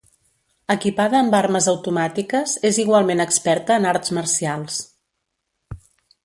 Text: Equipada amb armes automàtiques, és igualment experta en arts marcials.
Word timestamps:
Equipada 0.75 1.17
amb 1.19 1.35
armes 1.39 1.67
automàtiques, 1.73 2.55
és 2.71 2.79
igualment 2.85 3.21
experta 3.27 3.77
en 3.83 3.87
arts 3.93 4.15
marcials. 4.21 4.81